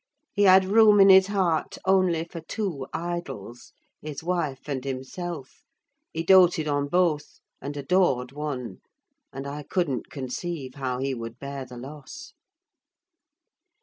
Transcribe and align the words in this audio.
He 0.33 0.45
had 0.45 0.65
room 0.65 0.99
in 0.99 1.09
his 1.09 1.27
heart 1.27 1.77
only 1.85 2.23
for 2.23 2.41
two 2.41 2.87
idols—his 2.91 4.23
wife 4.23 4.67
and 4.67 4.83
himself: 4.83 5.61
he 6.11 6.23
doted 6.23 6.67
on 6.67 6.87
both, 6.87 7.39
and 7.61 7.77
adored 7.77 8.31
one, 8.31 8.79
and 9.31 9.45
I 9.45 9.61
couldn't 9.61 10.09
conceive 10.09 10.73
how 10.73 10.97
he 10.97 11.13
would 11.13 11.37
bear 11.37 11.65
the 11.65 11.77
loss. 11.77 12.33